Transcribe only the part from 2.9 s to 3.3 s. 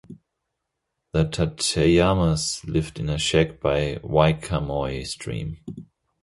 in a